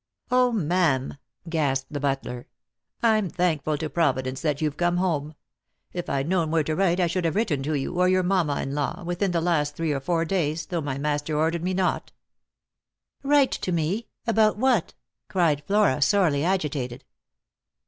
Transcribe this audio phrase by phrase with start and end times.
[0.31, 1.15] "ma'am,"
[1.47, 2.47] gasped the butler,"
[3.03, 5.35] I'm thankful to Providence that you've come home!
[5.93, 8.63] If I'd known where to write I should have written to you, or your mamma
[8.63, 12.11] in law, within the last three or four days, though my master ordered me not.""
[13.23, 14.95] Write to me— about what?"
[15.29, 17.05] cried Flora, sorely agitated.